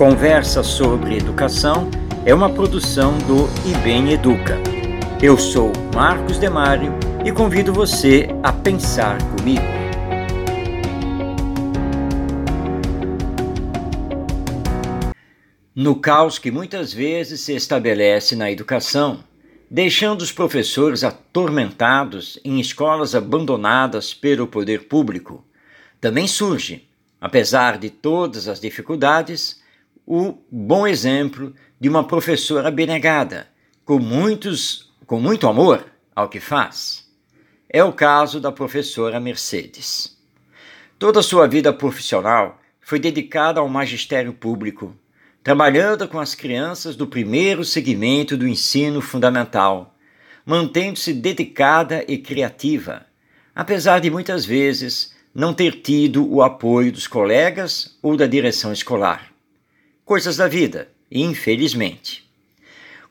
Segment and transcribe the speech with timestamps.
[0.00, 1.90] Conversa sobre Educação
[2.24, 4.56] é uma produção do IBEM Educa.
[5.22, 9.60] Eu sou Marcos Demário e convido você a pensar comigo.
[15.74, 19.22] No caos que muitas vezes se estabelece na educação,
[19.70, 25.44] deixando os professores atormentados em escolas abandonadas pelo poder público,
[26.00, 26.88] também surge,
[27.20, 29.59] apesar de todas as dificuldades,
[30.12, 33.46] o bom exemplo de uma professora abnegada,
[33.84, 35.86] com, muitos, com muito amor
[36.16, 37.08] ao que faz.
[37.68, 40.18] É o caso da professora Mercedes.
[40.98, 44.96] Toda a sua vida profissional foi dedicada ao magistério público,
[45.44, 49.94] trabalhando com as crianças do primeiro segmento do ensino fundamental,
[50.44, 53.06] mantendo-se dedicada e criativa,
[53.54, 59.30] apesar de muitas vezes não ter tido o apoio dos colegas ou da direção escolar
[60.10, 62.28] coisas da vida, infelizmente.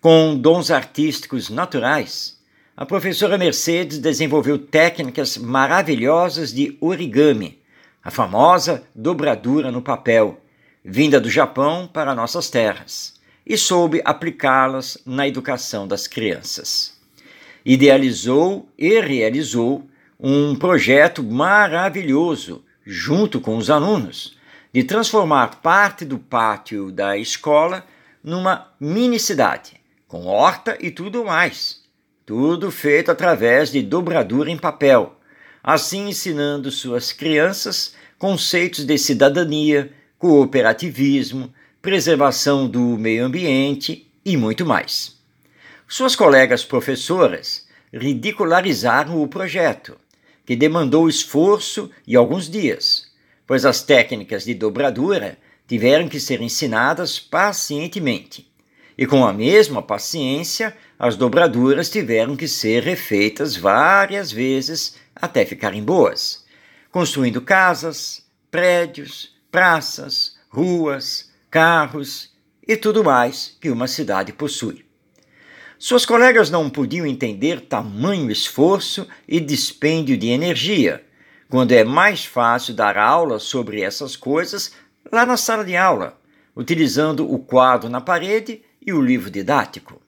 [0.00, 2.36] Com dons artísticos naturais,
[2.76, 7.56] a professora Mercedes desenvolveu técnicas maravilhosas de origami,
[8.02, 10.40] a famosa dobradura no papel,
[10.84, 13.14] vinda do Japão para nossas terras,
[13.46, 16.98] e soube aplicá-las na educação das crianças.
[17.64, 19.86] Idealizou e realizou
[20.18, 24.36] um projeto maravilhoso junto com os alunos
[24.72, 27.84] de transformar parte do pátio da escola
[28.22, 31.82] numa mini cidade, com horta e tudo mais.
[32.26, 35.16] Tudo feito através de dobradura em papel,
[35.62, 45.16] assim ensinando suas crianças conceitos de cidadania, cooperativismo, preservação do meio ambiente e muito mais.
[45.86, 49.96] Suas colegas professoras ridicularizaram o projeto,
[50.44, 53.07] que demandou esforço e alguns dias
[53.48, 58.46] pois as técnicas de dobradura tiveram que ser ensinadas pacientemente.
[58.96, 65.82] E com a mesma paciência, as dobraduras tiveram que ser refeitas várias vezes até ficarem
[65.82, 66.44] boas,
[66.90, 72.30] construindo casas, prédios, praças, ruas, carros
[72.66, 74.84] e tudo mais que uma cidade possui.
[75.78, 81.07] Suas colegas não podiam entender tamanho esforço e dispêndio de energia
[81.48, 84.72] quando é mais fácil dar aula sobre essas coisas
[85.10, 86.18] lá na sala de aula,
[86.54, 90.00] utilizando o quadro na parede e o livro didático.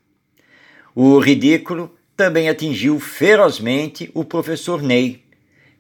[0.95, 5.25] O ridículo também atingiu ferozmente o professor Ney,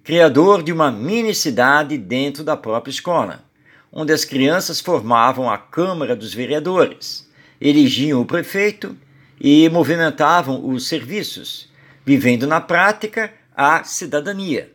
[0.02, 3.44] criador de uma mini cidade dentro da própria escola,
[3.92, 7.28] onde as crianças formavam a Câmara dos Vereadores,
[7.60, 8.96] elegiam o prefeito
[9.38, 11.68] e movimentavam os serviços,
[12.06, 14.70] vivendo na prática a cidadania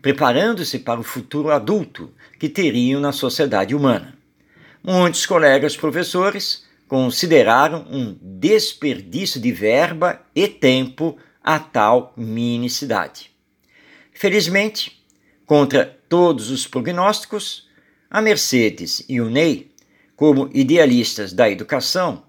[0.00, 4.16] preparando-se para o futuro adulto que teriam na sociedade humana.
[4.82, 13.30] Muitos colegas professores consideraram um desperdício de verba e tempo a tal mini-cidade.
[14.12, 15.02] Felizmente,
[15.44, 17.68] contra todos os prognósticos,
[18.10, 19.70] a Mercedes e o Ney,
[20.16, 22.24] como idealistas da educação,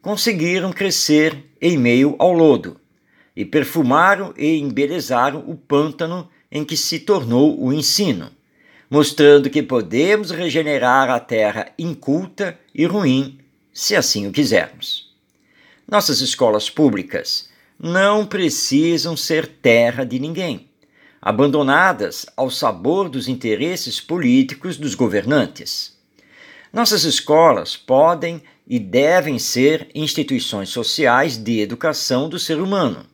[0.00, 2.80] conseguiram crescer em meio ao lodo
[3.34, 8.30] e perfumaram e embelezaram o pântano em que se tornou o ensino,
[8.88, 13.40] mostrando que podemos regenerar a terra inculta e ruim,
[13.72, 15.12] se assim o quisermos.
[15.90, 20.68] Nossas escolas públicas não precisam ser terra de ninguém,
[21.20, 25.98] abandonadas ao sabor dos interesses políticos dos governantes.
[26.72, 33.04] Nossas escolas podem e devem ser instituições sociais de educação do ser humano,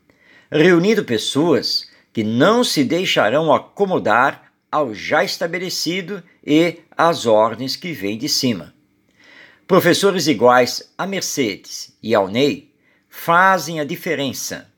[0.51, 8.17] reunindo pessoas que não se deixarão acomodar ao já estabelecido e às ordens que vêm
[8.17, 8.75] de cima.
[9.67, 12.73] Professores iguais a Mercedes e ao Ney
[13.09, 14.69] fazem a diferença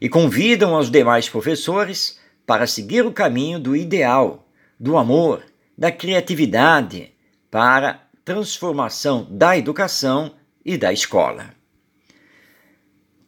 [0.00, 5.44] e convidam os demais professores para seguir o caminho do ideal, do amor,
[5.76, 7.12] da criatividade
[7.50, 10.34] para transformação da educação
[10.64, 11.54] e da escola.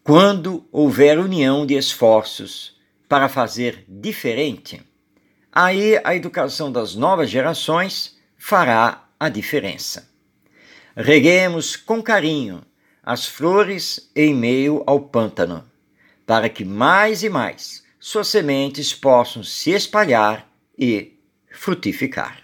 [0.03, 2.74] Quando houver união de esforços
[3.15, 4.83] para fazer diferente,
[5.53, 10.11] aí a educação das novas gerações fará a diferença.
[10.97, 12.63] Reguemos com carinho
[13.05, 15.65] as flores em meio ao pântano,
[16.27, 21.17] para que mais e mais suas sementes possam se espalhar e
[21.53, 22.43] frutificar.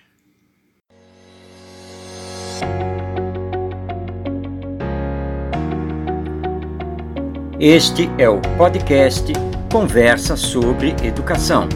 [7.58, 11.68] Este é o podcast Conversa sobre Educação,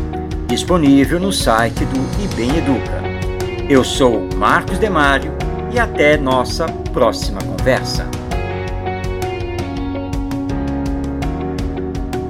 [0.48, 3.04] disponível no site do IBEM Educa.
[3.70, 5.32] Eu sou Marcos Demário
[5.72, 8.04] e até nossa próxima conversa.